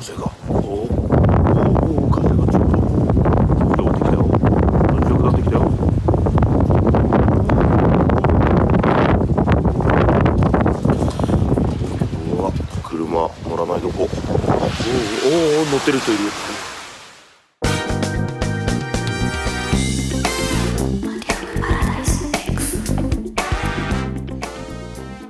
[0.00, 0.30] 風が。
[0.48, 2.78] おおお風がちょっと
[3.76, 4.22] 強くなってきたよ
[5.02, 5.60] 強くなってきたよ
[12.30, 12.52] うわ
[12.84, 14.08] 車乗らないとこおおお
[15.62, 16.20] お乗ってる人いる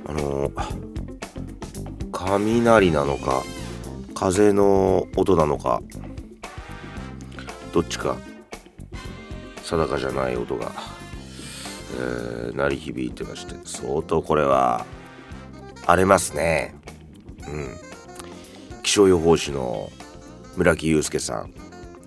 [0.05, 0.51] あの
[2.11, 3.41] 雷なのか
[4.19, 5.81] 風の音なのか
[7.71, 8.17] どっちか
[9.63, 10.73] 定かじゃない音が、
[11.97, 14.85] えー鳴り響いてまして相当これは
[15.85, 16.75] 荒れますね。
[17.47, 17.77] うん。
[18.83, 19.89] 気象予報士の
[20.57, 21.53] 村木祐介さん、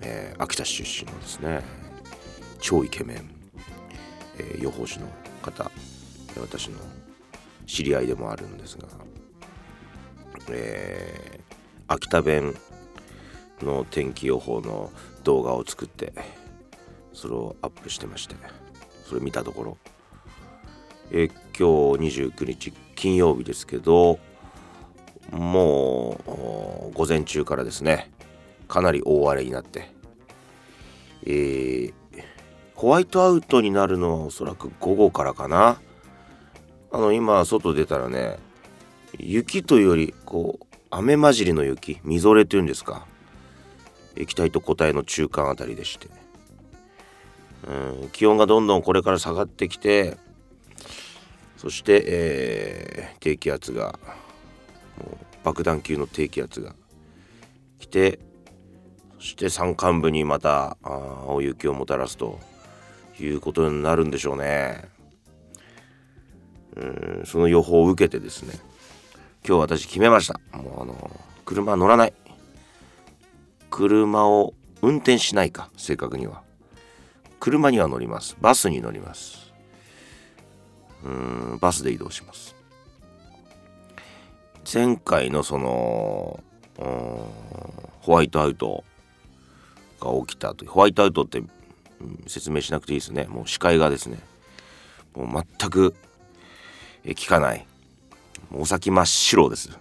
[0.01, 1.63] えー秋田出身のですね
[2.59, 3.31] 超イケメン、
[4.37, 5.07] えー予報士の
[5.41, 5.71] 方
[6.39, 6.77] 私の
[7.65, 8.87] 知り合いでもあるんですが、
[10.49, 11.32] え
[11.87, 12.55] 秋田弁
[13.61, 14.91] の天気予報の
[15.23, 16.13] 動画を作って
[17.13, 18.35] それをアップしてまして
[19.05, 19.77] それ見たところ、
[21.11, 24.19] え今日29日金曜日ですけど
[25.31, 26.19] も
[26.91, 28.11] う午前中からですね
[28.67, 29.91] かなり大荒れになって、
[31.25, 31.93] えー
[32.83, 35.79] ホワイトアウトになるのはおそらく午後からかな。
[36.91, 38.37] あの今外出たらね
[39.17, 43.07] 雪というよりこう雨混じりの雪みぞれというんですか？
[44.15, 46.07] 液体と固体の中間あたりでして、
[47.67, 50.17] うん、気温がどんどんこれから下がってきて
[51.57, 53.97] そして、えー低気圧が
[54.99, 56.75] もう爆弾級の低気圧が
[57.79, 58.19] 来て
[59.17, 62.37] そして山間部にまた大雪をもたらすと
[63.17, 64.89] いうことになるんでしょうね。
[66.75, 66.85] う
[67.21, 68.59] んその予報を受けてですね
[69.45, 70.39] 今日私決めました。
[70.57, 71.11] もうあの
[71.45, 72.13] 車乗らない。
[73.69, 76.43] 車を運転しないか正確には。
[77.41, 78.37] 車には乗ります。
[78.39, 79.51] バスに乗ります。
[81.03, 82.55] うんバスで移動します。
[84.73, 86.41] 前回のその
[86.77, 88.85] ホワイトアウト
[89.99, 91.49] が起きたとホワイトアウトって、うん
[92.27, 93.25] 説明しなくていいですね。
[93.25, 94.19] もう視界がですね
[95.15, 95.93] もう全く
[97.03, 97.67] え効かない。
[98.53, 99.77] お先真っ白です。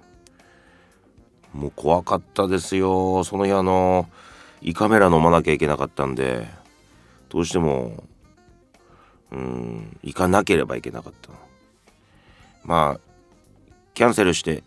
[1.52, 3.24] もう怖かったですよ。
[3.24, 4.08] その日あの
[4.62, 6.48] 胃カメラ飲まなきゃいけなかったんで
[7.28, 8.04] どうしても
[9.30, 11.30] うん行かなければいけなかった。
[12.64, 13.00] まあ
[13.94, 14.62] キャンセルして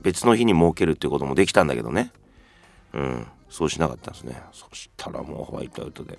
[0.00, 2.10] 別の日に設けるっていうこともできたんだけどね。
[2.92, 4.42] うんそうしなかったんですね。
[4.52, 6.18] そしたらもうホワイトアウトで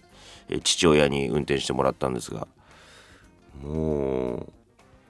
[0.50, 2.48] え父親に運転してもらったんですが
[3.62, 4.54] もう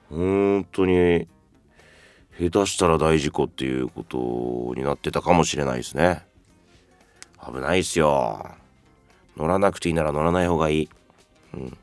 [0.08, 1.28] 本当に
[2.38, 6.26] 下手したら大事故っていうことになってたかもしれないですね。
[7.46, 8.44] 危ないですよ。
[9.36, 10.88] 乗らなくていいなら乗らない方がいい、
[11.54, 11.76] うん、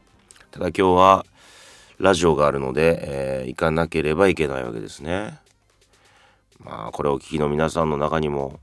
[0.51, 1.25] ただ今日は
[1.99, 5.37] ラジオがあるので、えー行かなければいけないわけですね。
[6.59, 8.59] まあこれをお聞きの皆さんの中にも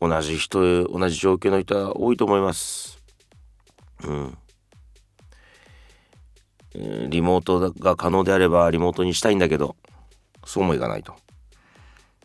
[0.00, 2.98] 同じ人同じ状況の人は多いと思います。
[4.04, 4.38] うん。
[7.08, 9.76] リモートが可能であればリモートにしたいんだけど。
[10.46, 11.14] そうもいかないと。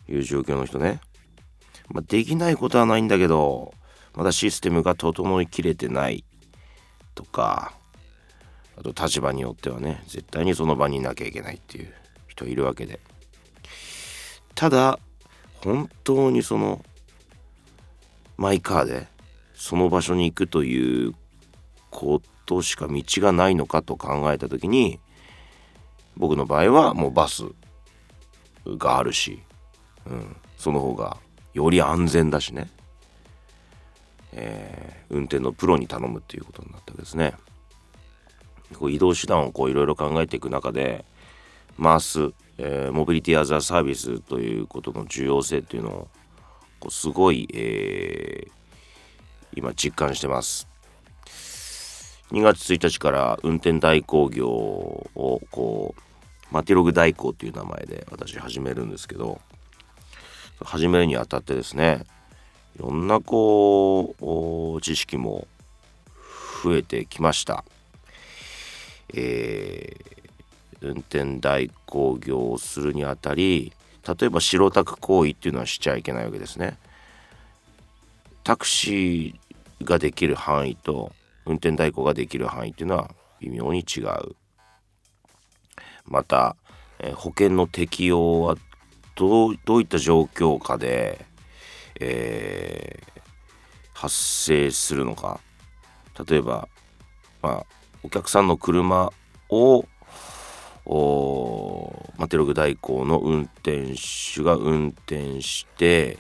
[0.07, 0.99] いう状況の人ね、
[1.89, 3.73] まあ、できないことはないんだけど
[4.13, 6.23] まだシステムが整いきれてない。
[7.13, 7.73] とか
[8.77, 11.93] あと立場によってはね絶対にその場にいなきゃいけないっていう
[12.27, 12.99] 人いるわけで。
[14.55, 14.99] ただ
[15.63, 16.83] 本当にその
[18.37, 19.07] マイカーで
[19.53, 21.13] その場所に行くという
[21.89, 24.99] ことしか道がないのかと考えた時に
[26.17, 27.43] 僕の場合はもうバス
[28.65, 29.41] があるし、
[30.05, 31.17] うん、その方が
[31.53, 32.69] より安全だしね、
[34.33, 37.33] えー運転のプロに頼むっていうことになったわけですね。
[38.79, 41.03] こう移動手段をこういろいろ考えていく中で
[41.77, 46.07] マース、えーモビリティアザーサービスということの重要性っていうのを
[46.79, 48.51] こうすごい、えー
[49.53, 50.67] 今実感してます。
[52.31, 55.70] 2月1日から運転代行業をこう
[56.51, 59.41] マティログ代行っていう名前で私始めるんですけど
[60.63, 62.05] 始めるにあたってですね
[62.75, 64.15] いろんなこ
[64.77, 65.47] う知識も
[66.63, 67.65] 増えてきました。
[69.13, 70.11] えー
[70.81, 73.71] 運転代行業をするにあたり
[74.07, 76.77] 例えば白タク行為っていうのはしちゃいけないわけですね。
[78.43, 81.11] タクシーができる範囲と
[81.45, 84.35] 運転代行ができる範囲っていうのは微妙に違う。
[86.11, 86.55] また、
[86.99, 88.55] えー保険の適用は
[89.15, 91.25] どういった状況下で
[92.03, 93.21] えー、
[93.93, 95.39] 発生するのか。
[96.27, 96.67] 例えば、
[97.41, 97.65] まあ、
[98.03, 99.11] お客さんの車
[99.49, 99.85] を
[100.85, 103.93] おマテログ代行の運転
[104.35, 106.17] 手が運転して、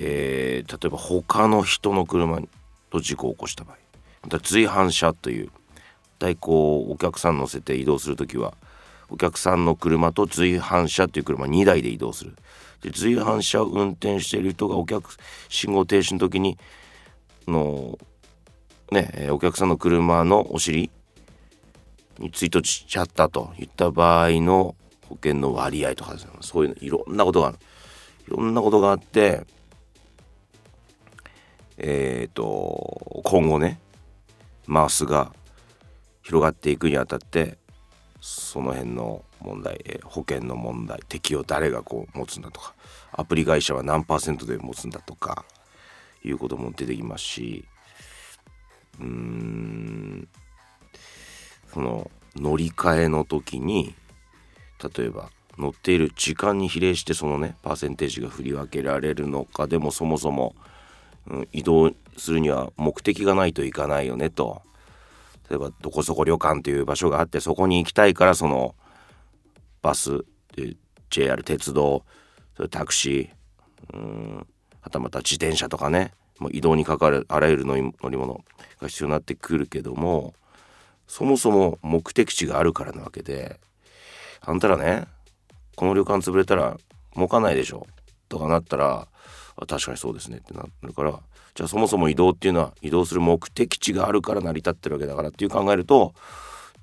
[0.00, 2.40] えー、例えば他の人の車
[2.90, 3.76] と事故を起こした場合
[4.22, 5.50] また随伴車という
[6.18, 8.54] 代行をお客さん乗せて移動する時は
[9.10, 12.36] お客さんの車と随伴車という車2台で移動する。
[12.82, 15.16] で随伴車を運転している人がお客
[15.48, 16.58] 信号停止の時に
[17.48, 17.98] の
[18.92, 20.90] ねお客さんの車のお尻
[22.18, 24.76] に追突しちゃったといった場合の
[25.08, 26.20] 保険の割合とかね。
[26.40, 27.58] そういういろんなことがある。
[28.28, 29.46] いろんなことがあって
[31.78, 33.80] えっ、ー、と今後ね
[34.66, 35.32] マースが
[36.22, 37.56] 広がっていくにあたって
[38.20, 42.74] その辺の問題、え保険の問題適用誰がこう持つんだとか
[43.12, 45.44] アプリ会社は何パーセントで持つんだとか
[46.24, 47.64] いうことも出てきますし
[49.00, 50.28] うーん
[51.72, 53.94] その乗り換えの時に
[54.96, 60.54] 例えば乗っている時間に比例してそのねパーセンテージが振り分けられるのかでもそもそも、
[61.26, 64.62] うん、移動するには目的がないといかないよねと。
[65.50, 68.74] 例えばどこそこ旅館という場所があってそこに行きたいからその
[69.82, 70.24] バス
[71.10, 72.04] JR 鉄道
[72.70, 74.46] タクシーうん
[74.80, 78.44] はたまた自転車とかねもう移動にかかるあらゆる乗り物
[78.80, 80.34] が必要になってくるけども
[81.06, 83.58] そもそも目的地があるからなわけで
[84.40, 85.06] あんたらね
[85.76, 86.76] この旅館潰れたら
[87.14, 87.86] 儲かないでしょ
[88.28, 89.08] とかなったら
[89.66, 91.20] 確かにそうですねってなるから
[91.54, 96.14] じゃあそもそも移動っていうのは移動する目的地があるから成り立ってるわけだからっていう考えると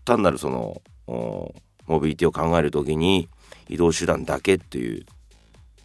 [0.03, 0.81] 単なるその
[1.87, 3.29] モビリティを考える時に
[3.69, 5.05] 移動手段だけっていう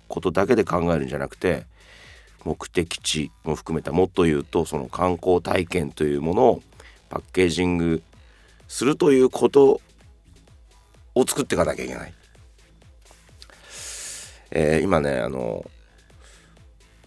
[0.09, 1.67] ことだけで考えるんじゃなくて
[2.45, 6.63] 目的地も含めたもっと言うとその観光体験というものを
[7.11, 8.03] パッケージング
[8.67, 9.81] するということ
[11.15, 12.15] を作っていかなきゃいけない。
[14.53, 15.69] えー、今ねあの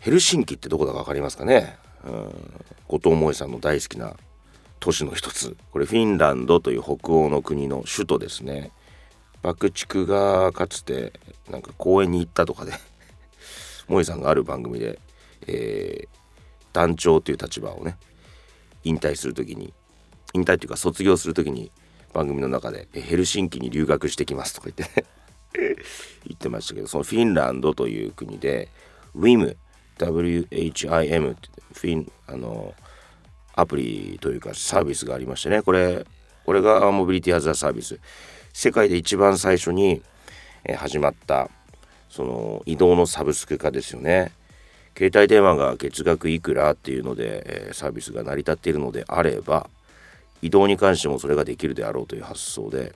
[0.03, 2.11] ヘルシンキってどこだか分かりますかね、うん、
[2.89, 4.17] 後藤萌さんの大好きな
[4.81, 5.55] 都市の一つ。
[5.71, 8.71] これフィンランドという北欧の国の首都ですね。
[9.41, 11.13] 爆竹がかつて
[11.49, 12.73] なんか公園に行ったとかで
[13.87, 14.99] 萌さんがある番組で、
[15.47, 16.07] えー、
[16.73, 17.95] 団長という立場をね
[18.83, 19.73] 引退する時に
[20.33, 21.71] 引退っていうか卒業する時に
[22.13, 25.05] 番組の中でヘルシンキに留学してきますとか言って
[26.27, 28.69] 言ってましたけどそのフィンランドという国で
[29.15, 29.55] WIM
[29.97, 32.73] WHIM ってフィンあの
[33.55, 35.61] アプリというかサービスがありましてね。
[35.61, 36.05] これ
[36.45, 37.99] これがモビリティアザーサービス
[38.51, 40.01] 世界で一番最初に
[40.75, 41.49] 始まった
[42.09, 44.31] その移動のサブスク化ですよね。
[44.95, 49.67] 携帯電話が月額いくらっていうのでサービスが成り立っているのであれば
[50.43, 52.93] 移動に関してもそれができるであろうという発想で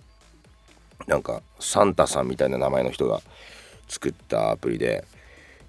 [1.07, 3.21] なんかサンタさんみたいな名前の人が
[3.87, 5.05] 作ったアプリで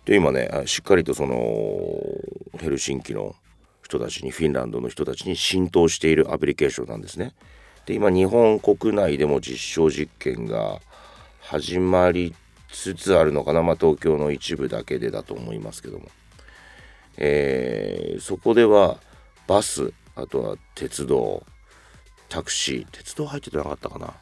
[0.08, 1.37] で今ねしっかりとその
[2.58, 3.37] ヘルシンキの
[3.82, 7.34] 人たちにフィンランドの人たちに浸透しているアプリケーションなんですね。
[7.84, 10.81] で今日本国内でも実証実験が
[11.43, 12.34] 始まり
[12.72, 16.06] つつあるのかな、まあ、東京の一部だけでだと思いますけども、
[17.19, 18.96] えー、そこでは
[19.46, 21.44] バスあとは鉄道
[22.31, 24.15] タクシー鉄道入っててなかったかな。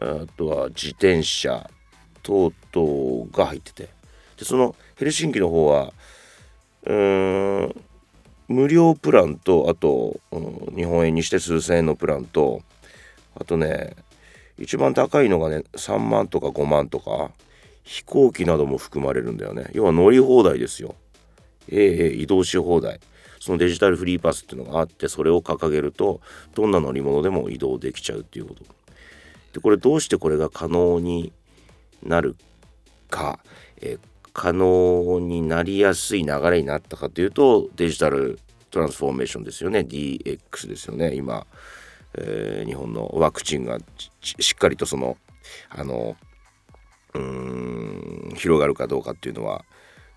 [0.00, 1.70] あとは自転車
[2.24, 3.90] 等々が入ってて。
[4.36, 5.92] でそのヘルシンキの方は
[6.84, 7.84] うーん
[8.48, 12.62] 無料プランとあと、うん、日本円にして数千円のプランと
[13.36, 13.96] あとね
[14.58, 17.30] 一番高いのがね3万とか5万とか
[17.82, 19.66] 飛行機なども含まれるんだよね。
[19.72, 20.94] 要は乗り放題ですよ。
[21.68, 23.00] ええ移動し放題。
[23.40, 26.22] そのデジタルフリーパスっていうのがあってそれを掲げると
[26.54, 28.64] どんな乗り物でも移動できちゃうっていうこと。
[29.52, 31.32] でこれどうしてこれが可能に
[32.02, 32.36] なる
[33.10, 33.38] か、
[33.82, 33.98] えー、
[34.34, 39.78] 可能になりやすい流れになったかというとデジタルトランスフォーメーションですよね。
[39.78, 41.14] DX ですよね。
[41.14, 41.46] 今、
[42.18, 43.78] えー、日本のワクチンが
[44.20, 45.16] しっかりとその
[45.70, 46.16] あの
[47.14, 49.64] うん広がるかどうかっていうのは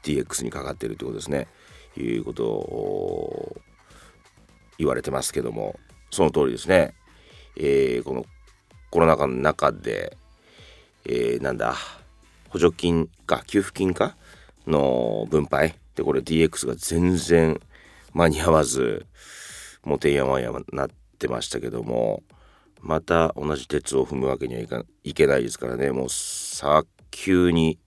[0.01, 1.47] DX にかかってるということですね。
[1.95, 3.57] いうことを
[4.77, 5.79] 言われてますけども
[6.11, 6.93] その通りですね、
[7.55, 8.25] えー、この
[8.89, 10.17] コロナ禍の中で、
[11.05, 11.75] えー、なんだ
[12.49, 14.15] 補助金か給付金か
[14.65, 15.75] の分配。
[15.95, 17.59] でこれ DX が全然
[18.13, 19.05] 間に合わず
[19.83, 22.23] もうてんやわんやなってましたけども
[22.81, 25.91] また同じ鉄を踏むわけにはいかいけないですからね。
[25.91, 27.79] もう早急に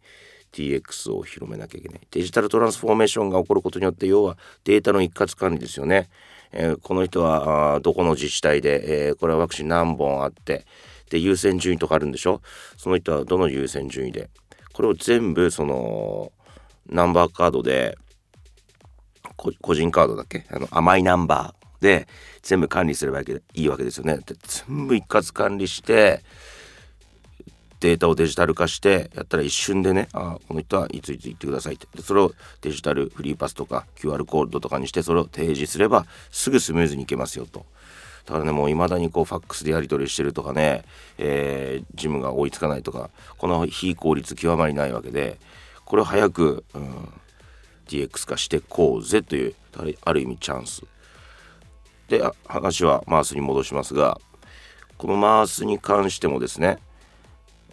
[0.52, 2.00] DX を広めなきゃいけない。
[2.10, 6.08] デジタルトランスフォーメーションが起こることによって要はデータの一括管理ですよね、
[6.50, 10.66] えー、この人はあどこの自治体で、えー、これはワクチン何本あって
[11.08, 12.42] で優先順位とかあるんでしょ？
[12.76, 14.28] その人はどの優先順位で？
[14.72, 16.32] これを全部その
[16.88, 17.98] ナンバーカードで
[19.36, 20.46] 個人カードだっけ？
[20.50, 22.08] あの甘いナンバーで
[22.42, 23.24] 全部管理すればい
[23.54, 24.18] いわけですよね。
[24.18, 24.34] で
[24.68, 26.22] 全部一括管理して
[27.80, 37.64] データをデジタル化してやったら一瞬でねあこの人はいついつ行ってくださいってそれをデジタルフリーパスとか QR コードとかにしてそれを提示すればすぐスムーズに行けますよと。
[38.26, 40.84] だからねもう未だにこうファックスでやり取りしてるとかね、
[41.18, 45.38] えー、ジムが追いつかないとかこの非効率極まりないわけで
[45.84, 47.12] これを早く、うん、
[47.88, 49.54] DX 化してこうぜという
[50.04, 50.82] ある意味チャンス
[52.08, 54.20] で話はマースに戻しますが
[54.98, 56.78] このマースに関してもですね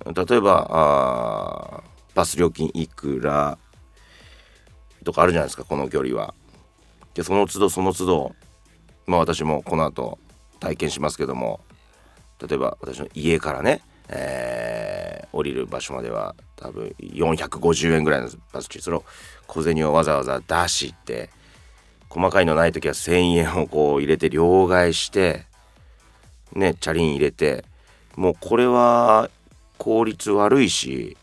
[0.06, 3.58] 例えばあバス料金いくら
[5.04, 6.34] とかあるじゃないですかこの距離は。
[7.13, 8.36] でその都度その都度
[9.06, 10.20] まあ私もこの後
[10.60, 11.60] 体験しますけども
[12.42, 19.04] 例えば私の家からね、えー、降りる場所までは多分450円ぐらいのバスチそれを
[19.48, 21.30] 小銭をわざわざ出して
[22.10, 25.46] 細かいのない時は1,000円をこう入れて両替して
[26.54, 27.66] ねチャリン入れて
[28.16, 29.30] もうこれは
[29.78, 31.18] 効率悪いし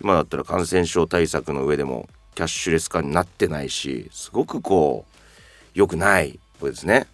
[0.00, 5.16] 今だったら感染症対策の上でもキャッシュレス化になってないしすごくこう
[5.74, 7.06] 良くないですね。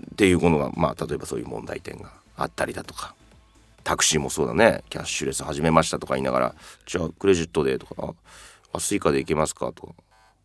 [0.00, 3.14] っていうものがまあ例えばそういう問題点があったりだとか
[3.84, 4.82] タクシーもそうだね。
[4.88, 6.54] キャッシュレス始めましたとか言いながら
[6.86, 8.14] じゃあクレジットでとか
[8.72, 9.92] あ Suica で行けますかとか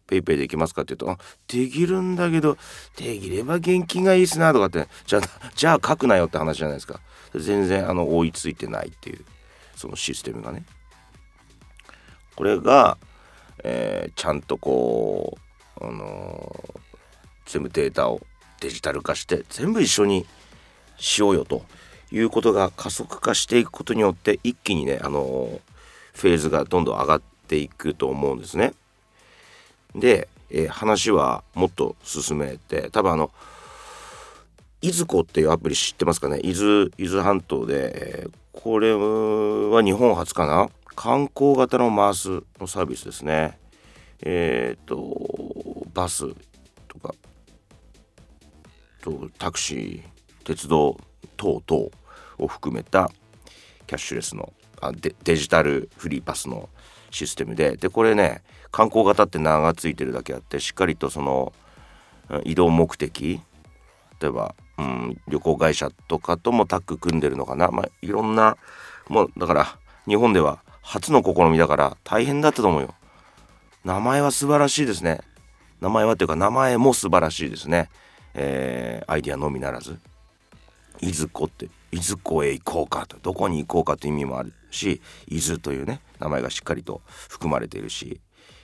[0.08, 2.58] PayPay で行けますかって言うとできるんだけど
[2.98, 5.22] できれば現金がいいっすなとかってじゃあ
[5.56, 7.00] じゃあ書くなよって話じゃないですか。
[7.36, 9.24] 全然あの追いついてないっていう
[9.76, 10.66] そのシステムがね。
[12.36, 12.98] これが、
[13.64, 15.38] えー、ちゃんとこ
[15.80, 16.80] うあのー、
[17.46, 18.22] 全部データを
[18.60, 20.26] デジタル化して全部一緒に
[20.98, 21.64] しようよと
[22.12, 25.62] いうことが加速化していくことによって一気にねあの
[26.14, 28.74] フェーズがどんどん上がっていくと思うんですね。
[29.96, 33.32] で、えー、話はもっと進めて多分あの
[34.82, 36.40] いずこっていうアプリ知ってますかね？
[36.44, 40.70] 伊豆伊豆半島で、えー、これは日本初かな？
[40.96, 43.58] 観光型のマースのサービスですね。
[44.22, 46.28] えっ、ー、とバス
[49.02, 50.04] とタクシー
[50.44, 50.98] 鉄道
[51.38, 51.90] 等々
[52.38, 53.12] を含めた
[53.88, 56.70] キャッシュレスのあデデジタルフリーパスの
[57.12, 58.42] システムででこれね
[58.72, 61.54] 観光型って名が付いてるだけあってしっかりとその
[62.44, 63.42] 移動目的
[64.22, 68.58] 例えば、うん、旅行会社とかともタッグ組んでるのかな、まあ、いろんな
[69.08, 72.96] もうだから日本では初の試みだから大変だったと思うよ。
[73.84, 75.22] 名前は素晴らしいですね。
[75.82, 77.90] 名前はというか名前も素晴らしいですね。
[78.34, 79.98] えー、アイディアのみならず
[81.02, 88.20] いずこっていずこへ行こうかとどこに行こうかという意味もあるし伊豆というね名前がしっかりと含まれているし、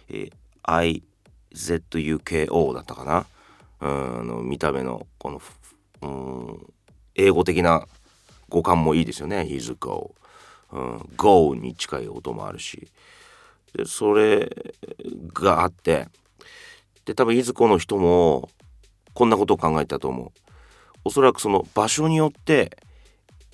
[0.10, 1.02] えー、
[1.54, 3.26] IZUKO だったかな。
[3.82, 5.42] うんの見た目のこの
[6.02, 6.74] うん
[7.16, 7.86] 英語的な
[8.50, 10.16] 語感もいいですよね「いずこ」
[10.72, 12.88] うん、GO に近い音もあるし。
[13.76, 14.50] でそれ
[15.34, 16.08] があって
[17.04, 18.50] で多分いずこの人も
[19.16, 20.32] こんなことを考えたと思う。
[21.06, 22.78] おそらくその場所によって、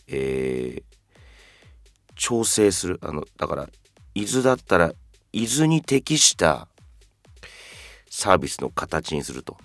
[0.08, 0.84] えー、
[2.16, 3.00] 調整する。
[3.02, 3.70] あのだから
[4.14, 4.92] 伊豆だったら
[5.32, 6.68] 伊豆に適した
[8.10, 9.56] サービスの形にすると。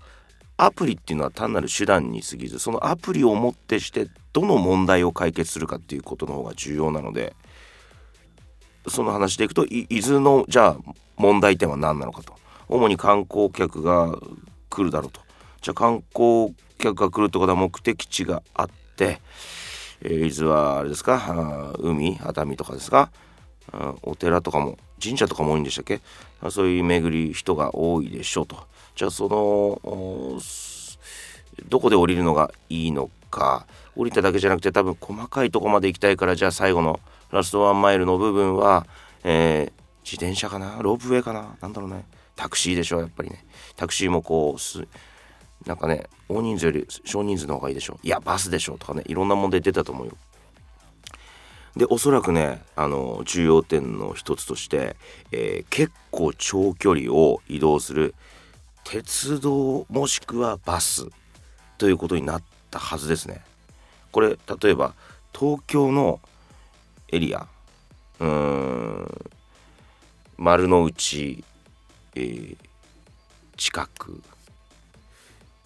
[0.58, 7.36] アプリっていうのは単なる手段に過ぎずそのアプリをもってしてどの問題を解決するかっていうことの方が重要なので
[8.88, 10.76] その話でいくと伊豆のじゃあ
[11.18, 12.34] 問題点は何なのかと。
[12.68, 14.18] 主に観光客が
[14.70, 15.25] 来るだろうと。
[15.66, 19.20] じゃあ観光客が来るってことは目的地があって、
[20.00, 21.74] えー、伊豆はあれですか？
[21.80, 23.10] 海熱海とかですか？
[24.02, 26.00] お寺とかも神社とかも多いんでしたっけ？
[26.50, 28.64] そういう巡り人が多いでしょうと。
[28.94, 30.38] じゃあその
[31.68, 37.00] どこで降りるのがいいのか降りただけじゃなくて多分細かいとこまで行きたいからじゃあ最後の
[37.32, 38.86] ラストワンマイルの部分は、
[39.24, 40.78] えー、自転車かな？
[40.80, 41.56] ロープウェイかな？
[41.60, 42.04] 何だろうね。
[42.36, 43.44] タクシーでしょやっぱりね。
[43.74, 44.60] タクシーもこう
[45.66, 47.98] なんかね大人数より少人数の方がいいでしょ。
[48.02, 50.16] いやバスでしょとかねいろんな問題出たと思うよ。
[51.76, 54.96] でおそらくねあの重要点の一つとして、
[55.32, 58.14] えー、結構長距離を移動する
[58.84, 61.08] 鉄道もしくはバス
[61.76, 63.42] ということになったはずですね。
[64.12, 64.94] これ例えば
[65.38, 66.20] 東京の
[67.08, 67.46] エリア
[68.20, 69.30] うーん
[70.38, 71.44] 丸の内、
[72.14, 72.56] えー、
[73.56, 74.22] 近く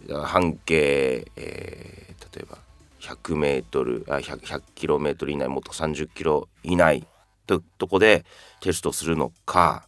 [0.08, 2.58] 半径、えー、例えば
[3.00, 7.06] 100メートルあ 100, 100キロメートル以内もっと30キロ以内
[7.46, 8.24] ととこで
[8.60, 9.86] テストするのか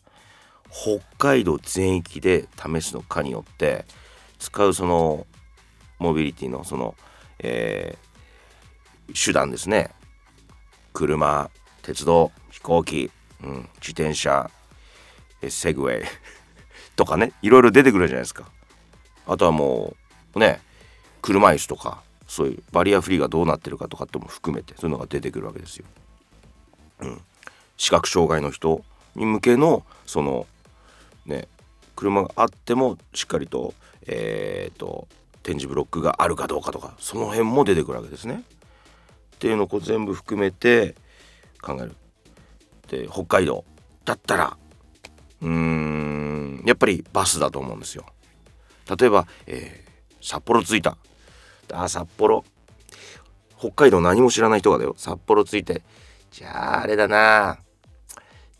[0.70, 3.84] 北海道全域で試すのかによって
[4.38, 5.26] 使うその
[5.98, 6.94] モビリティのその、
[7.38, 9.90] えー、手段ですね。
[10.92, 11.50] 車
[11.82, 13.10] 鉄道飛行機、
[13.42, 14.50] うん、自転車
[15.48, 16.06] セグウェイ
[16.96, 18.50] とかねいろいろ出てくるじゃないですか。
[19.26, 19.96] あとはもう
[20.38, 20.60] ね
[21.20, 25.84] 車椅子とかそういうバリアフリーがどうなってるかとかっても含めてそういうのが出てくるわけですよ。
[27.00, 27.20] うん、
[27.76, 28.82] 視覚障害の人
[29.16, 30.46] に向けのその
[31.26, 31.48] ね
[31.96, 33.74] 車があってもしっかりと
[34.06, 35.06] えっ、と
[35.42, 38.42] 展示ブロックがあるかどうかとかその辺も出てくるわけですね。
[39.36, 40.94] っていうのを全部含めて
[41.60, 41.96] 考える。
[42.88, 43.64] で北海道
[44.04, 44.56] だったら
[45.40, 48.06] うーんやっぱりバスだと思うんですよ。
[48.98, 49.81] 例えば、えー、
[50.22, 50.96] 札幌着いた。
[51.72, 52.44] あ札幌。
[53.58, 54.94] 北海道何も知らない人がだよ。
[54.96, 55.82] 札幌着いて。
[56.30, 57.58] じゃああれだな。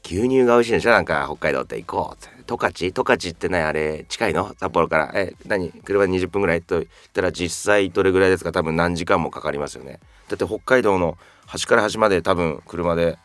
[0.05, 0.91] 牛乳が美味しいんでしょ？
[0.91, 2.73] なんか北海道って行こう十勝？
[2.73, 4.55] 十勝ってねあれ近いの？
[4.59, 5.13] 札幌から。
[5.15, 5.71] え何？
[5.71, 8.53] 車で20分ぐらいと言ったら実際どれぐらいですか？
[8.53, 10.01] 多分何時間もかかりますよね。
[10.29, 11.17] だって北海道の
[11.47, 13.17] 端から端まで多分車で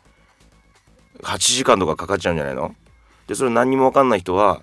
[1.24, 2.76] 8時間とかかかっちゃうんじゃないの？
[3.28, 4.62] でそれ何にも分かんない人は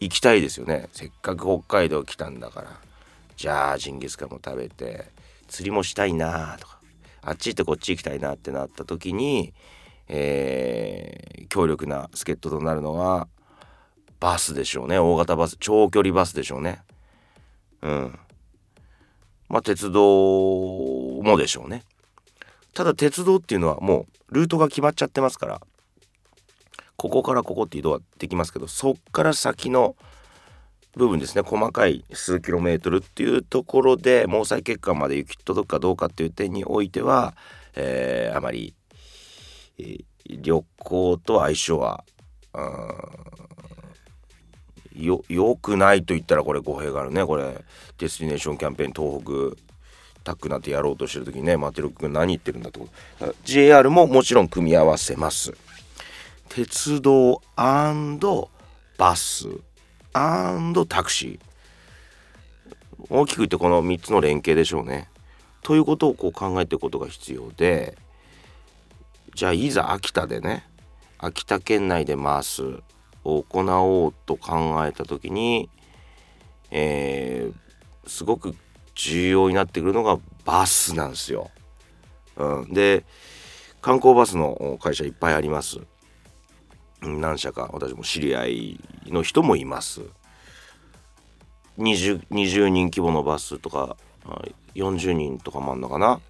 [0.00, 0.88] 行きたいですよね。
[0.92, 2.80] せっかく北海道来たんだから。
[3.38, 5.04] じゃあジンギスカンも食べて
[5.46, 6.80] 釣りもしたいなとか
[7.22, 9.54] あっち行ってこっち行きたいなってなった時に、
[10.08, 13.28] えー、強力な助っ人となるのは
[14.18, 14.98] バスでしょうね。
[14.98, 16.82] 大型バス長距離バスでしょうね。
[17.82, 18.18] うん。
[19.48, 20.02] まあ鉄道
[21.22, 21.84] もでしょうね。
[22.74, 25.60] ただ鉄道っていうのはもうルートが決まっちゃってますから
[26.96, 29.94] ここからここって移動はできますけどそっから先の
[30.98, 31.42] 部分ですね。
[31.42, 37.34] 細かい数キロメートルっていうところで毛細血管まで行き届くかどうかっていう点においては、
[37.76, 38.74] えー、あまり、
[39.78, 40.04] えー、
[40.42, 42.04] 旅行と相性は
[44.94, 47.24] よよくないと言ったらこれ語弊があるね。
[47.24, 47.64] これ
[47.96, 49.62] デスティネーションキャンペーン東北
[50.24, 52.88] タッグなんてやろうとしてる時にねマテロ君何言ってるんだと。
[53.44, 55.54] JR ももちろん組み合わせます。
[56.48, 57.40] 鉄道
[58.98, 59.67] バス。
[60.12, 61.48] タクシー
[63.10, 65.08] 大きく言ってこの3つの連携でしょうね
[65.62, 67.96] ということをこう考えていくことが必要で
[69.34, 70.66] じゃあいざ秋田でね
[71.18, 72.62] 秋田県内で回す
[73.24, 75.68] を行おうと考えた時に、
[76.70, 78.54] えー、すごく
[78.94, 81.50] 重要になってくるのがバスなんですよ。
[82.36, 83.04] うん、で
[83.80, 85.80] 観光バスの会社いっぱいあります。
[87.02, 90.02] 何社か私も知り合いの人もいます。
[91.78, 93.96] 20, 20人規模のバスとか
[94.74, 96.20] 40人とかもあんのかな。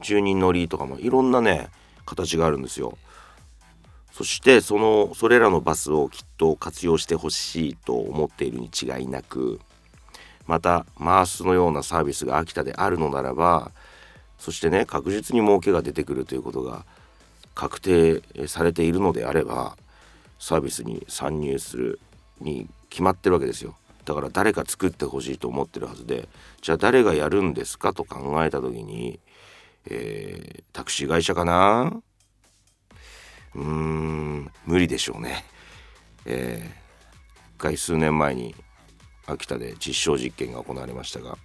[0.00, 1.68] 10人乗りとかもいろんなね
[2.04, 2.98] 形があるんですよ。
[4.12, 9.58] そしてそのそれらのバスをきっと活用してほしいと思っているに違いなく
[10.46, 13.72] またマースのようなサービスが秋田であるのならば
[14.38, 16.84] そしてね確実に儲けが出てくるということが
[17.56, 19.76] 確定されているのであれば
[20.44, 21.98] サービスに参入する
[22.38, 23.74] に決まってるわけですよ。
[24.04, 26.28] だから誰か作ってほしいと思ってるはずで
[26.60, 29.20] じゃあ誰がやるんですかと考えた時に、
[29.86, 31.98] えー、タクシー会社かな？
[33.54, 35.46] うーん無理でしょうね。
[36.26, 38.54] えー、回数年前に
[39.24, 41.38] 秋田で実証実験が行われましたが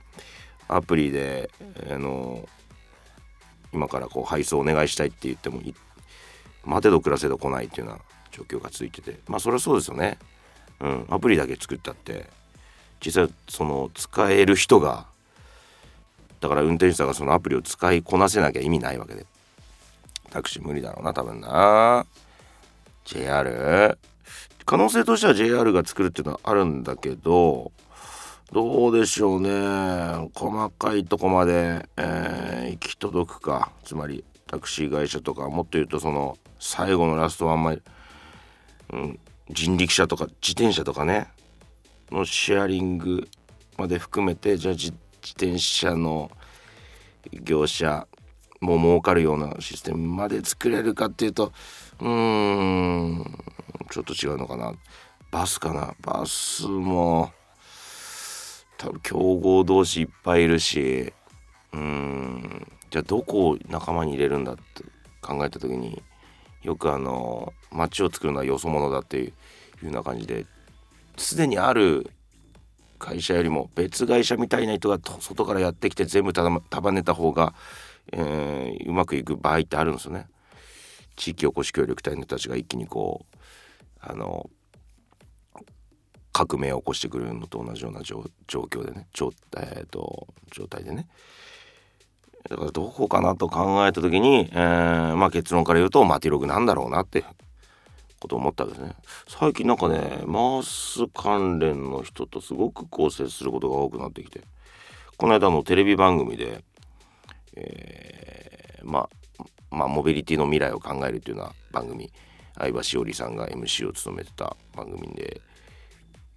[0.67, 1.49] アプリで、
[1.89, 2.49] あの
[3.71, 5.62] 今からこう配送お願いしたいって言っても
[6.65, 8.01] 待てど暮らせど来ないっていうような
[8.39, 9.19] 状況が続いてて。
[9.28, 10.17] まあそれはそうですよね。
[10.80, 12.25] うん、アプリだけ作ったって。
[13.04, 15.06] 実際その使える人が
[16.41, 19.25] だから運転手さんがそのアプリを使いこなせなきゃ意味ないわけで。
[20.30, 22.06] タクシー無理だろうな多分な。
[23.06, 23.97] JR
[24.65, 27.71] 可能性としては JR が作るっていうのはあるんだけど
[28.52, 30.30] どうでしょうね。
[30.36, 33.71] 細かいとこまで、えー、行き届くか。
[33.84, 37.84] つまりタクシー会社とかもっと言うとその最後のラストワンマイル
[39.49, 41.28] 人力車とか自転車とかね。
[42.12, 43.28] のシェアリング
[43.78, 46.32] まで含めてじゃあ自転車の
[47.32, 48.08] 業者
[48.62, 51.54] も儲かるようなシステムまで作れるかっていうと
[51.99, 53.43] うーん
[53.91, 54.73] ちょっと違うのかな。
[55.32, 55.93] バスかな。
[56.02, 57.32] バスも
[58.78, 61.13] 多分競合同士いっぱいいるし
[61.73, 64.84] うんじゃあどこを仲間に入れるんだって
[65.21, 66.02] 考えた時に
[66.63, 69.33] よくあの街を作るのはよそ者だっていうよ
[69.83, 70.45] うな感じで
[71.17, 72.09] すでにある
[72.97, 77.53] 会社よりも別会社みたいな人が外からやってきて全部束ねた方が、
[78.11, 80.27] えー、うまくいく場合ってあるんですよね。
[81.15, 83.37] 地域おこし協力隊の人たちが一気にこう
[83.99, 84.49] あの
[86.31, 91.07] 革命を起こしてくるのと同じような状況でね状,、えーと、状態でね
[92.49, 97.23] だからどこかなと考えた時に、えー、まあ結論から言うとマティログなんだろうなって
[98.19, 98.95] こと思ったわけですね。
[99.27, 104.41] 最近なんかねマース関連の人とすごく構成することが多くなってきて
[105.17, 106.63] この間のテレビ番組で、
[107.55, 109.07] えー、ま
[109.39, 112.12] あまあモビリティの未来を考えるというような番組
[112.57, 115.41] 相葉しおりさんが MC を務めてた番組で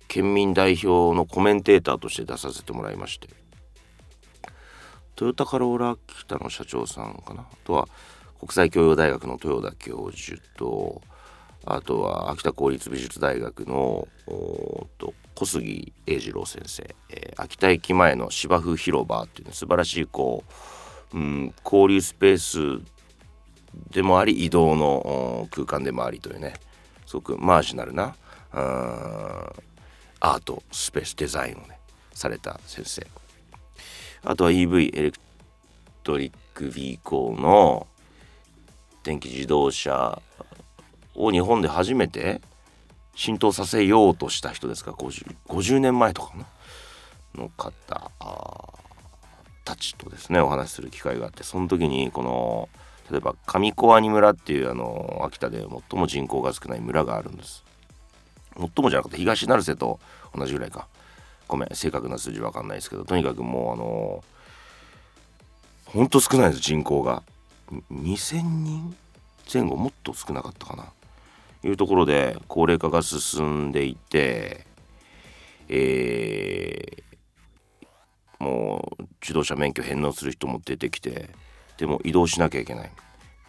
[0.09, 3.29] 県民代表のコメンテーターとして出させてもらいまして
[5.17, 7.43] トヨタカローラ北の社長さんかな。
[7.43, 7.89] あとは
[8.41, 11.01] 国際教養大学の豊田教授と
[11.65, 14.09] あとは秋田公立美術大学の
[14.99, 20.43] と小杉英二郎先生、えー、秋田駅前の芝生広場っていう、ね、素晴らしいこ
[21.13, 22.85] う、うん、交流スペース
[23.93, 26.55] でもあり移動の空間でもありというね
[27.07, 28.17] すごくマージナルな
[28.51, 31.79] アートスペースデザインをね
[32.13, 33.22] された先生。
[34.25, 35.19] あとは EV エレク
[36.05, 37.87] トリックビーコーの
[39.03, 40.21] 電気自動車
[41.15, 42.41] を日本で初めて
[43.15, 46.33] 浸透させようとした人ですか？50, 50年前とか
[47.35, 48.11] の方
[49.65, 51.43] たちとですねお話しする機会があって。
[51.43, 52.69] その時にこの
[53.11, 57.65] 例えば上小阿村っていうあの秋田で最も人口が少ない村があるんです。
[58.57, 59.99] 最もじゃなくて東成瀬と
[60.35, 60.87] 同じぐらいか。
[61.53, 64.25] ごめん正確な数字わかんないですけどとにかくもうあの
[65.85, 67.23] ほんと少ないです人口が。
[67.91, 68.97] 2000人
[69.53, 70.93] 前後もっと少なかったかな。
[71.65, 74.67] いうところで高齢化が進んでいて、
[75.69, 81.29] えー、もう自動車免許返納する人も出てきて
[81.77, 82.91] でも移動しなきゃいけない。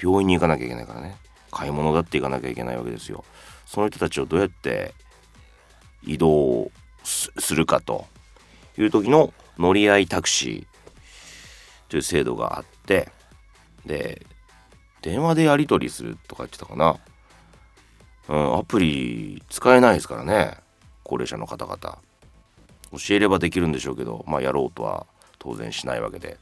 [0.01, 1.15] 病院に行かなきゃいけないからね。
[1.51, 3.23] 買い物だって行かなきゃいけないわけですよ。
[3.65, 4.93] その人たちをどうやって
[6.05, 6.69] 移動
[7.03, 8.07] するかと。
[8.77, 13.09] いう時の乗り合いタクシーという制度があって
[13.85, 14.25] で
[15.01, 16.97] 電話でやり取りするとか言ってたかな。
[18.29, 20.57] うん、アプリ使えないですからね。
[21.03, 21.77] 高齢者の方々。
[21.77, 25.05] 教えればできるんでしょうけどまあやろうとは
[25.39, 26.37] 当然しないわけで。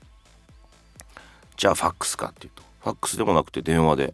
[1.57, 2.63] じゃあファックスかっていうと。
[2.81, 4.13] ファックスでもなくて電話で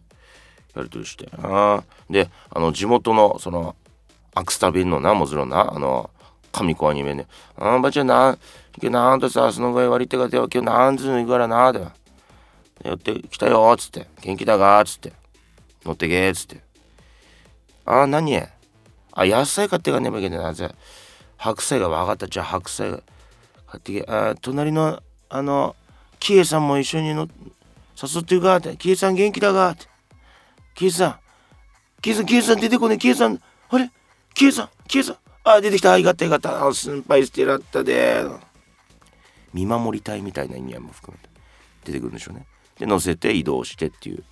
[0.74, 1.28] やり取りして。
[1.42, 3.76] あであの地元のその
[4.34, 6.10] アクスタ便のなもちろんなあの
[6.52, 8.38] 神子アニメね「あんばちゃんな
[8.80, 11.86] 今日なんとさそのぐらい割り手が出よ今日なんつうのいくからな」で
[12.84, 15.12] 「寄ってきたよ」っつって「元気だが」っつって
[15.84, 16.60] 「乗ってけ」っつって
[17.90, 20.52] あ、何あ、野菜買ってかねばいけないな。
[20.52, 20.74] じゃ
[21.38, 22.28] 白菜が分かった。
[22.28, 23.00] じゃあ白菜が
[23.66, 24.04] 買ってけ。
[24.06, 25.74] あ、隣の、あの、
[26.20, 27.26] キエさんも一緒にの
[27.96, 28.76] 誘ってるかって。
[28.76, 29.86] キエさん元気だがって。
[30.74, 31.18] キエさん、
[32.02, 33.90] キエさん、キエさん出てこねキエさん、あれ？
[34.34, 35.16] キエさん、キエさん。
[35.54, 35.92] あ、出てきた。
[35.92, 36.72] あ、よかったよかった。
[36.72, 38.24] 心配してらったで。
[39.52, 41.30] 見守りたいみたいな意味合いも含めて
[41.84, 42.46] 出てくるんでしょうね。
[42.78, 44.24] で、乗せて移動してっていう。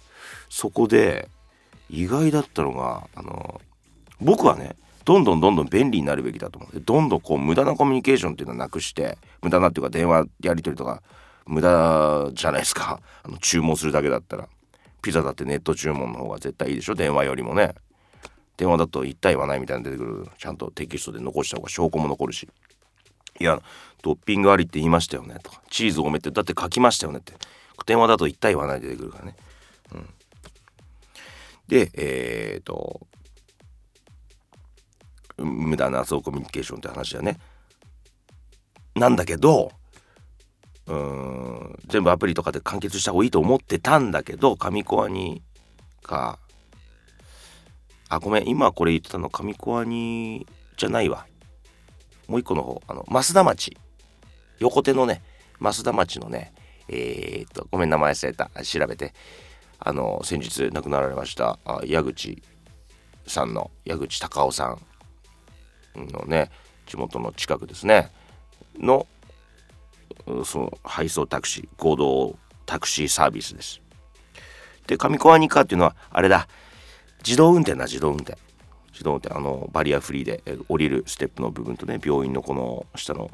[0.49, 1.29] そこで、
[1.89, 3.61] 意外だったのがあの
[4.21, 11.03] 僕はねどんどんどんどん便利になるべきだと思うどんどんこう無駄なコミュニケーションっていうのはなくして無駄なっていうか電話やり取りとか
[11.47, 14.49] 無駄じゃないですかあの注文するだけだったら
[15.03, 17.75] ピザだってネット注文の方が絶対いいでしょ電話よりもね
[18.57, 20.29] 電話だと言った言わないみたいな出てくる。
[20.39, 22.49] ちゃんとテキストで残した方が証拠も残るし。
[23.39, 23.61] いや
[24.03, 25.63] トッピングありって言いましたよねとか。
[25.71, 27.35] チーズ多めってだって書きましたよねって。
[27.85, 29.37] 電話だと言った言わない出てくるからね。
[29.95, 30.09] うん。
[31.69, 33.07] で、えっ、と、
[35.39, 37.39] 無駄なそうコミュニケーションって話だね。
[38.95, 39.71] なんだけど、
[40.87, 45.43] うん、全部アプリとかで完結した方がいいと思ってたんだけど、上コアに
[46.03, 46.39] か、
[48.09, 51.27] あ、ごめん、今これ言ってたの上コアにじゃないわ。
[52.29, 53.77] もう一個の方、あの、増田町。
[54.59, 55.23] 横手のね、
[55.61, 56.53] 増田町のね、
[56.89, 58.51] えー、っと、ごめん、名前忘れた。
[58.63, 59.13] 調べて。
[59.79, 62.43] あの先日亡くなられました矢口
[63.27, 64.77] さんの矢口隆夫さ
[65.97, 66.51] んのね
[66.87, 68.11] 地元の近くですね
[68.79, 69.07] の
[70.45, 73.81] その配送タクシー合同タクシーサービスです。
[74.87, 76.49] で上小アニカっていうのはあれだ
[77.25, 78.39] 自動運転だ自動運転。
[78.93, 79.35] 自動運転。
[79.35, 83.31] あのバリアフリーで降りるステップの部分とね病院のこの下の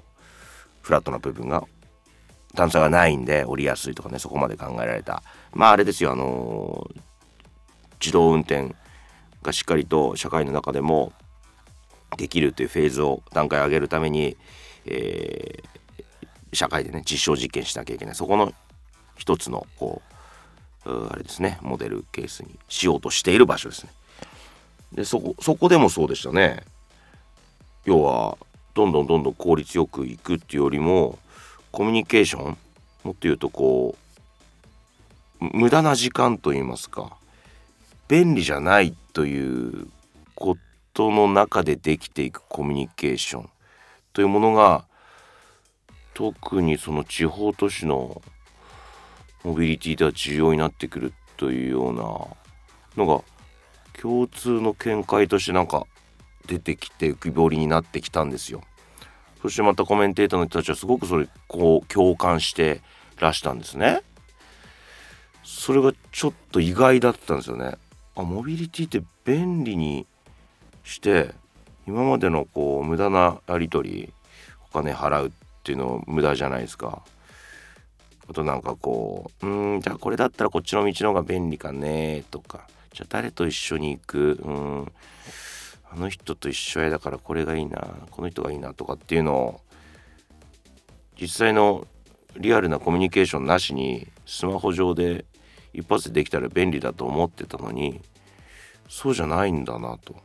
[0.81, 1.64] フラットな部分が
[2.55, 5.23] 段差がないんで降りやすいとかねそこまで考えられた。
[5.53, 7.01] まああれですよあのー、
[8.01, 8.75] 自動運転
[9.42, 11.12] がしっかりと社会の中でも
[12.16, 14.37] できるというフェーズを段階上げるために、
[14.85, 18.14] えー、社会でね実証実験しなきゃいけない。
[18.14, 18.53] そこの
[19.16, 20.12] 一つのこう
[20.85, 23.90] あれですねモデルケースにしようとしている場所ですね。
[24.92, 26.64] でそこそこでもそうでしたね。
[27.85, 28.37] 要は
[28.75, 31.18] どんどんどんどん効率よくいくっていうよりも
[31.71, 32.59] コミュニケーション
[33.05, 33.97] もっと言うとこ
[35.40, 37.16] う無駄な時間といいますか
[38.09, 39.88] 便利じゃないという
[40.35, 40.57] こ
[40.95, 43.51] との中でできていくコミュニケーション
[44.12, 44.85] というものが
[46.14, 48.23] 特にその地方都市の
[49.44, 53.24] モビリティでは重要になってくるというようなのが
[54.00, 55.87] 共通の見解としてなんか
[56.46, 58.62] 出てきて浮き彫りになってきたんですよ。
[59.40, 62.81] そしてまたコメンテーターの人たちはすごくそれこう共感して
[63.18, 64.02] らしたんですね。
[65.42, 67.76] それがちょっと意外だったんですよね。
[68.14, 70.07] あモビリティって便利に
[70.85, 71.35] して
[71.87, 74.12] 今までのこう無駄なやり取り
[74.70, 75.31] お金払うっ
[75.64, 77.02] ていうの無駄じゃないですか。
[78.33, 82.66] あとなんかこううんじゃあこれだったらこっちの道の方が便利かねとか。
[82.95, 84.40] じゃあ誰と一緒に行く？
[84.42, 84.92] うん。
[85.90, 87.79] あの人と一緒やだからこれがいいな。
[88.11, 89.61] この人がいいなとかっていうのを
[91.21, 91.87] 実際の
[92.38, 95.27] リアルなコミュニケーションなしにスマホ上で
[95.75, 98.01] 一発でできたら便利だと思ってたのに
[98.88, 100.16] そうじゃないんだなと。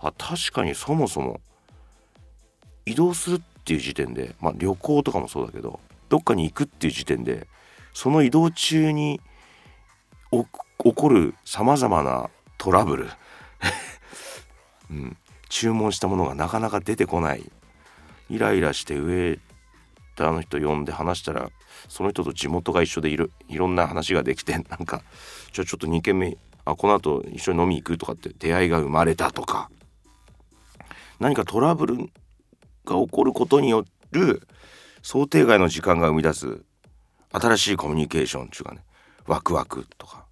[0.00, 1.40] あ確かにそもそも
[2.84, 7.46] 移動するっていう時点でまあ旅行とかもそうだけどどっかに行くっていう時点で
[7.94, 9.20] その移動中に
[10.30, 13.08] 起こるさまざまなトラブル、
[14.90, 15.16] うん、
[15.48, 17.50] 注文したものがなかなか出てこない。
[18.28, 19.40] イライラしてウェー
[20.14, 21.50] ターの人呼んで話したら
[21.88, 23.32] その人と地元が一緒でいる。
[23.48, 25.02] いろんな話ができてなんか
[25.52, 29.70] じゃあちょっと2軒目あこの後一緒に飲み行くとかって出会いが生まれたとか。
[31.18, 31.96] 何かトラブル
[32.86, 34.46] が起こることによる
[35.02, 36.62] 想定外の時間が生み出す
[37.32, 38.80] 新しいコミュニケーションっていうかね
[39.26, 40.26] ワクワクとか。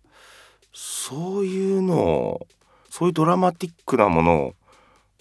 [0.72, 2.46] そういうのを
[2.90, 4.54] そういうドラマティックなものを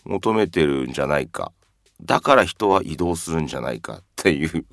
[0.06, 1.52] 求めてるんじゃないか。
[2.02, 4.66] だから人は移動するんじゃないかっていう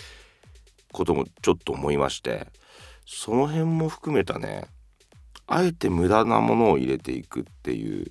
[0.92, 2.48] こともちょっと思いまして。
[3.06, 4.64] その辺も含めたね
[5.46, 8.10] あえて無駄なものを入れていくっていう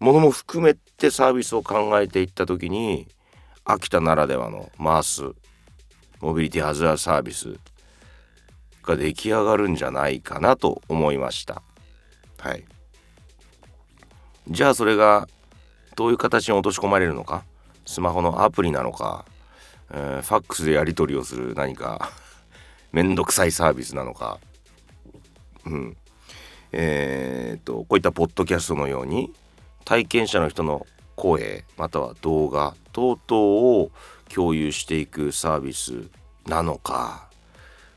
[0.00, 3.06] ものも含めてサービスを考えていった時に
[3.64, 5.34] 秋田ならではのマース
[6.20, 7.56] モビリティハザーサービス
[8.82, 11.62] が出来上がるんじゃないかなと思いました。
[12.38, 12.64] はい。
[14.48, 15.28] じゃあそれが
[15.96, 17.44] どういう形に落とし込まれるのか？
[17.86, 19.24] スマホのアプリなのか、
[19.92, 22.10] えー、ファックスでやり取りをする何か？
[22.92, 24.38] めんどくさいサービスなのか？
[25.66, 25.96] うん。
[26.72, 29.32] えー、っとこういったポッドキャストのように
[29.84, 30.86] 体験者の人の
[31.20, 33.90] 声または動画等々を
[34.34, 36.08] 共有していくサービス
[36.46, 37.28] なのか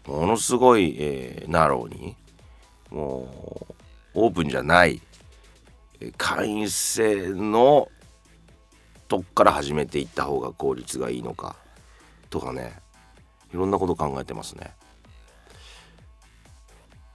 [0.05, 2.17] ものすごい、えー、ナローに
[2.91, 3.65] も
[4.13, 5.01] うオープンじゃない
[6.17, 7.87] 会員制の
[9.07, 11.55] とこから始めていった方が効率がいいのか
[12.29, 12.73] とかね
[13.53, 14.71] いろんなこと考えてますね。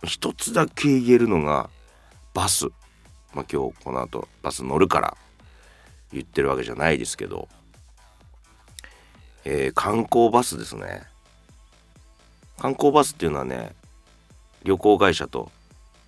[0.05, 1.69] 一つだけ言えるのが
[2.33, 2.67] バス、
[3.35, 5.17] まあ、今日この後バス乗るから
[6.13, 7.49] 言ってるわけじゃないですけど、
[9.45, 11.03] えー、観光バスですね。
[12.59, 13.73] 観光バスっていうのはね
[14.65, 15.51] 旅行会社と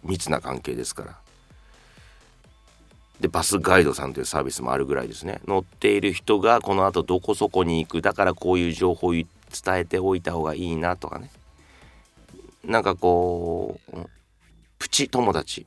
[0.03, 1.17] 密な関係ですから。
[3.21, 5.41] でバスガイドさんというサービスもあるぐらいですね。
[5.47, 8.03] 乗っている人がこのあとどこそこに行く。
[8.03, 9.27] だからこういう情報を伝
[9.69, 11.31] えておいた方がいいなとかね。
[12.65, 13.97] なんかこう
[14.79, 15.67] プチ友達。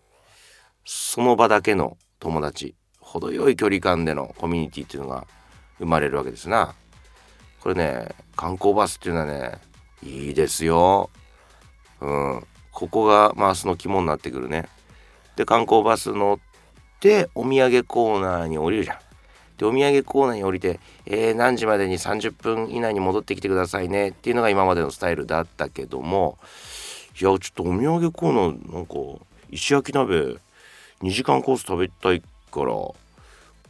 [0.86, 2.76] その場だけの友達。
[3.04, 5.28] 程よい距離感でのコミュニティっていうのが
[5.78, 6.74] 生まれるわけですな。
[7.62, 9.60] これね観光バスっていうのはね
[10.02, 11.10] いいですよ。
[12.02, 12.44] うん。
[12.72, 14.68] ここがマースの肝になってくるね。
[15.36, 18.98] で観光バス乗ってお土産コーナーに降りるじゃん。
[19.58, 24.10] でお土産コーナーに降りて、えー、何時までに30分以内に戻ってきてくださいね。
[24.10, 26.38] っていうのが今までのスタイルだったけども。
[27.16, 28.94] いやちょっとお土産コーナーなんか
[29.52, 30.38] 石焼き鍋
[31.04, 32.74] 2時間コース食べたいから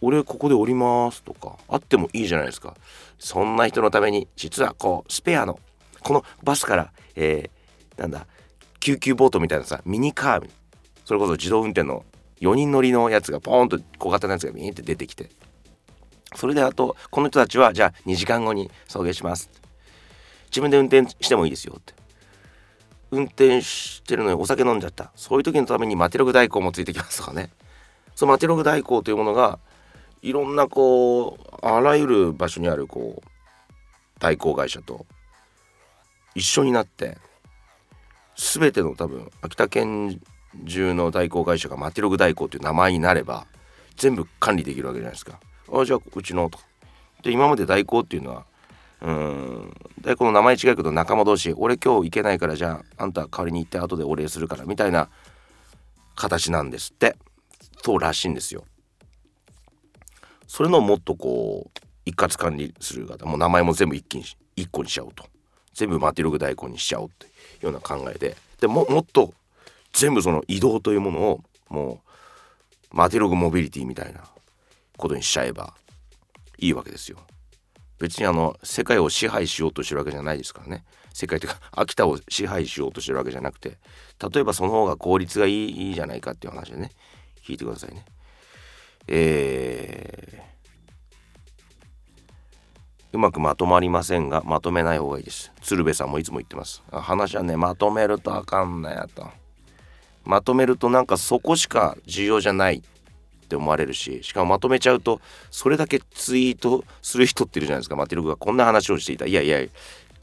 [0.01, 2.75] 俺ここで降りますとかあってもいいじゃないですか。
[3.17, 5.59] そんな人のために実はこうスペアの
[6.01, 8.27] このバスからえー、なんだ
[8.79, 10.49] 救急ボートみたいなさミニカー
[11.05, 12.03] それこそ自動運転の
[12.41, 15.29] 4人乗りのやつがポーンと小型のやつがビーンって出てきて。
[16.35, 19.49] それであとこの人たちはじゃあ2時間後に送迎します。
[20.47, 21.93] 自分で運転してもいいですよって。
[23.11, 25.11] 運転してるのにお酒飲んじゃった。
[25.15, 27.51] そういう時のためにマテログ代行もついてきますとかね。
[28.15, 29.59] そのマテログ代行というものが
[30.21, 33.29] いろんなこうあらゆる場所にあるこう
[34.19, 35.05] 代行会社と
[36.35, 37.17] 一緒になって
[38.35, 40.19] 全ての多分秋田県
[40.65, 43.45] 中の代行会社がマテログ代行という名前になれば
[43.95, 45.39] 全部管理できるわけじゃないですか。
[45.71, 46.59] あじゃあうちのと。
[47.21, 48.45] で今まで代行っていうのは
[49.01, 55.09] うん代行の名前違うけど仲間同士俺今日行けないからじゃああんた代わりに行って後でお礼するからみたいな
[56.15, 57.15] 形なんですって
[57.83, 58.63] そうらしいんですよ。
[60.47, 64.23] それのもっとこう一括管理する方もう名前も全部一気に
[64.55, 65.25] 一個にしちゃおうと
[65.73, 67.29] 全部マティログ代行にしちゃおうってい
[67.63, 69.33] うような考えででももっと
[69.93, 72.01] 全部その移動というものをも
[72.91, 74.21] うマティログモビリティみたいな
[74.97, 75.73] ことにしちゃえば
[76.59, 77.17] いいわけですよ。
[77.99, 83.77] 別にあの世界を支配しようとしてるわけじゃないですからね世界というか秋田を支配しようとしてるわけじゃなくて
[84.33, 86.91] 例えばその方が効率がいいいいじゃないかっていう話でね
[87.45, 88.05] 聞いてくださいね。
[89.07, 95.51] えー、うまくまとまりませんがまとめない方がいいです。
[95.61, 96.83] 鶴瓶さんもいつも言ってます。
[96.91, 99.27] 話はねまとめるとあかんなやと。
[100.23, 105.19] まとめるとなんかそこしか重要じゃないって思われるししかもまとめちゃうと
[105.51, 107.95] それだけツイートする人っているじゃないですか。
[107.95, 109.25] マティルグがこんな話をしていた。
[109.25, 109.59] いやいや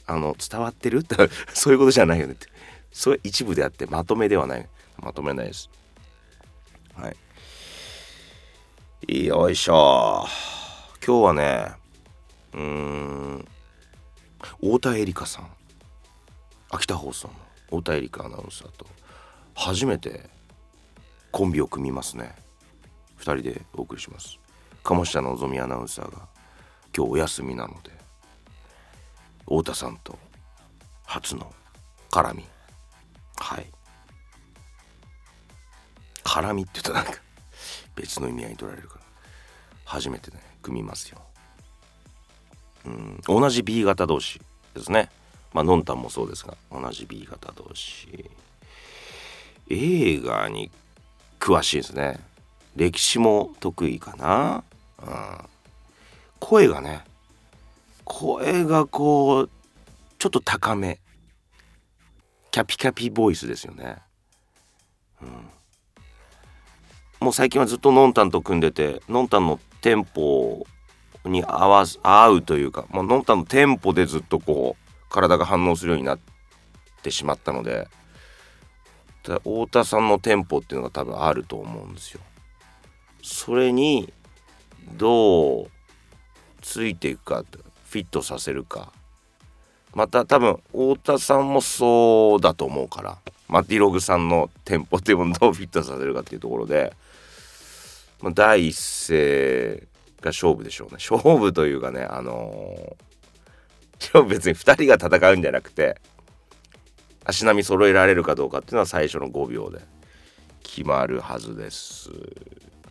[0.06, 1.16] あの伝わってるって
[1.52, 2.46] そういうことじゃないよねって。
[2.92, 4.68] それ一部であってまとめではない。
[4.98, 5.70] まとめないです。
[7.00, 7.10] は
[9.08, 9.24] い。
[9.26, 10.26] よいしょ。
[11.04, 11.72] 今日はね
[12.52, 13.48] うーん
[14.60, 15.50] 太田絵里香さん。
[16.68, 17.34] 秋田放送の
[17.64, 18.86] 太田絵里香アナウンサーと
[19.54, 20.28] 初めて
[21.30, 22.34] コンビを組みますね。
[23.20, 24.38] 2人でお送りします。
[24.82, 26.28] 鴨下のぞみアナウンサーが
[26.94, 27.92] 今日お休みなので
[29.44, 30.18] 太田さんと
[31.06, 31.50] 初の
[32.10, 32.44] 絡み。
[33.36, 33.66] はい。
[36.22, 37.12] 絡みって言うとなんか
[37.96, 39.00] 別の意味合いに取られるから。
[39.84, 41.20] 初めてね組みますよ。
[42.86, 44.40] うん同じ B 型同士
[44.74, 45.10] ですね。
[45.52, 48.30] まあノンタンもそうですが同じ B 型同士。
[49.68, 50.70] 映画に
[51.38, 52.20] 詳しいですね。
[52.76, 54.62] 歴史も得意かな、
[55.02, 55.38] うん、
[56.38, 57.04] 声がね
[58.04, 59.50] 声がこう
[60.18, 61.00] ちょっと高め。
[62.52, 63.98] キャピキャピボイスですよね、
[65.22, 65.28] うん、
[67.20, 70.66] もう最近はずっとのんたんと組んでてのんたんのテンポ
[71.26, 76.18] に合わ合うというか、まあのんたんのテンポでずっとこう体が反応するようになっ
[77.02, 77.88] てしまったので
[79.22, 82.20] 太田さんのテンポっていうのが多分あると思うんですよ。
[83.22, 84.10] それに
[84.96, 85.70] どう
[86.62, 87.44] ついていくか
[87.90, 88.92] フィットさせるか
[89.92, 93.18] また多分太田さんもそうだと思うから
[93.50, 96.94] マティログさんのテンポっていうものをどうフィットさせるかっていうところで、
[98.20, 99.88] まあ、第一声
[100.20, 100.94] が勝負でしょうね。
[100.94, 106.00] 勝負というかねあのー、別に2人が戦うんじゃなくて
[107.24, 109.80] 足並み揃えられるかどうかっていうのは最初の5秒で
[110.62, 112.10] 決まるはずです。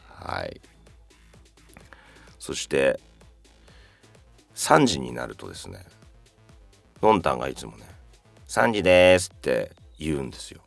[0.07, 0.61] はい。
[2.39, 2.99] そして
[4.55, 5.79] 3時になるとですね
[7.01, 7.85] のんたんがいつもね
[8.47, 10.61] 「3時です」って言うんですよ。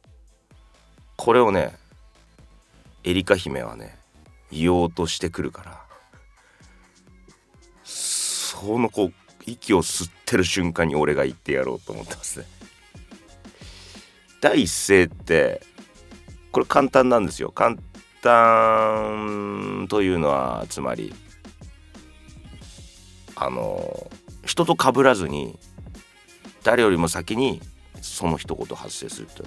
[1.17, 1.77] これをね
[3.05, 3.99] エリカ姫はね
[4.53, 5.83] 言おうとしてくるから
[7.85, 9.13] そのこう
[9.47, 12.47] 息を吸ってる瞬間に俺が言ってやろうと思ってますね。
[14.41, 15.63] 第一声って
[16.53, 17.51] これ簡単なんですよ。
[17.51, 17.77] 簡
[18.23, 21.13] 単というのはつまり
[23.35, 24.11] あの
[24.45, 25.59] 人と被らずに
[26.63, 27.61] 誰よりも先に
[28.01, 29.45] その一言発生すると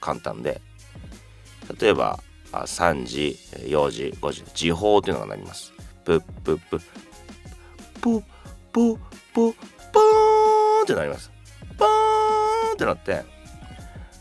[0.00, 0.60] 簡単で。
[1.80, 2.20] 例えば
[2.62, 5.72] 3時4時5時時報というのがなります
[6.04, 6.80] プップッププ
[8.00, 8.20] プ
[8.72, 8.98] プ
[9.32, 9.52] ポーン
[10.82, 11.30] ってなります
[11.76, 13.24] ポーンってなって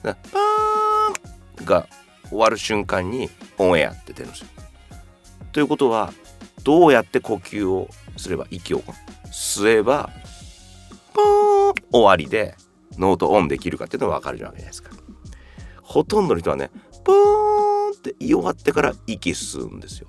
[0.04, 1.88] パーンが
[2.30, 4.48] 終わる瞬間にオンエアって出るんですよ。
[5.52, 6.12] ということは
[6.64, 7.88] どうやって呼吸を
[8.18, 8.82] すれば息を
[9.28, 10.10] 吸えば
[11.14, 12.56] ポーン終わりで
[12.98, 14.92] ノートオンできるかっていうのが分かるじゃないですか。
[15.82, 16.72] ほとんどの人はね
[17.04, 17.35] ポーン
[18.10, 20.08] って言い終わってから息吸うんですよ。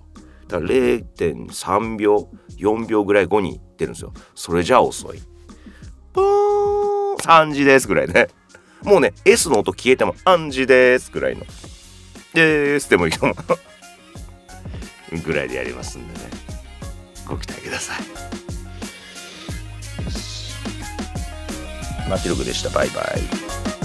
[0.48, 2.28] だから0.3秒
[2.58, 4.12] 4秒ぐらい後に出るんですよ。
[4.34, 5.20] それじゃ遅い。
[6.12, 8.28] ポーン3時ですぐらいね。
[8.82, 11.44] もうね S の音消えても「暗示です」ぐらいの
[12.34, 13.34] ですでもいいかも
[15.24, 16.30] ぐらいでやりますんでね
[17.26, 18.02] ご期待ください
[22.08, 23.75] マティログでしたバイバイ